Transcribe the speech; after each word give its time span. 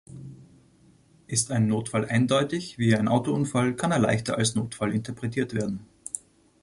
Ist 1.27 1.51
ein 1.51 1.67
Notfall 1.67 2.09
eindeutig, 2.09 2.79
wie 2.79 2.95
ein 2.95 3.07
Autounfall, 3.07 3.75
kann 3.75 3.91
er 3.91 3.99
leichter 3.99 4.35
als 4.35 4.55
Notfall 4.55 4.95
interpretiert 4.95 5.53
werden. 5.53 5.85